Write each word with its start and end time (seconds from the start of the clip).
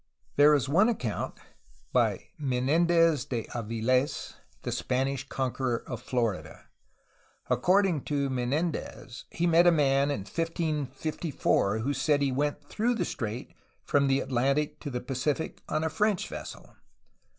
There 0.35 0.55
is 0.55 0.67
one 0.67 0.89
account 0.89 1.35
by 1.93 2.29
Men^ndez 2.41 3.29
de 3.29 3.43
Avil^s, 3.49 4.33
the 4.63 4.71
Spanish 4.71 5.29
conqueror 5.29 5.83
of 5.85 6.01
Florida. 6.01 6.65
According 7.51 8.05
to 8.05 8.27
Men6ndez 8.27 9.25
he 9.29 9.45
met 9.45 9.67
a 9.67 9.71
man 9.71 10.09
in 10.09 10.21
1554 10.21 11.79
who 11.81 11.93
said 11.93 12.23
he 12.23 12.31
went 12.31 12.67
through 12.67 12.95
the 12.95 13.05
strait 13.05 13.53
from 13.83 14.07
the 14.07 14.21
Atlantic 14.21 14.79
to 14.79 14.89
the 14.89 15.01
Pacific 15.01 15.61
on 15.69 15.83
a 15.83 15.87
French 15.91 16.27
vessel. 16.27 16.67